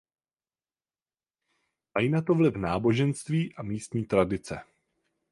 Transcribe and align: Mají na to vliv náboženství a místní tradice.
Mají 1.95 2.09
na 2.09 2.21
to 2.21 2.35
vliv 2.35 2.55
náboženství 2.55 3.55
a 3.55 3.63
místní 3.63 4.05
tradice. 4.05 4.59